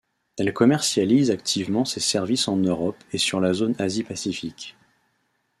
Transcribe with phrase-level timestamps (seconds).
[0.39, 4.75] Elle commercialise activement ses services en Europe et sur la zone Asie-Pacifique.